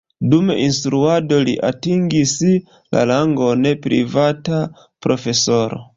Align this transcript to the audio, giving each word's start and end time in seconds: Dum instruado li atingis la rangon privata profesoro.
Dum 0.29 0.47
instruado 0.53 1.37
li 1.49 1.53
atingis 1.67 2.33
la 2.97 3.03
rangon 3.13 3.69
privata 3.87 4.63
profesoro. 5.09 5.85